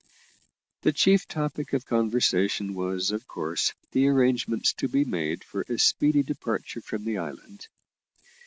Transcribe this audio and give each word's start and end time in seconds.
The 0.81 0.91
chief 0.93 1.27
topic 1.27 1.73
of 1.73 1.85
conversation 1.85 2.73
was, 2.73 3.11
of 3.11 3.27
course, 3.27 3.71
the 3.91 4.07
arrangements 4.07 4.73
to 4.79 4.87
be 4.87 5.05
made 5.05 5.43
for 5.43 5.61
a 5.69 5.77
speedy 5.77 6.23
departure 6.23 6.81
from 6.81 7.05
the 7.05 7.19
island. 7.19 7.67